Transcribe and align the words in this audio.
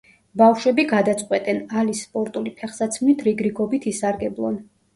ბავშვები 0.41 0.85
გადაწყვეტენ, 0.91 1.59
ალის 1.83 2.01
სპორტული 2.07 2.55
ფეხსაცმლით 2.63 3.25
რიგრიგობით 3.31 3.89
ისარგებლონ. 3.95 4.63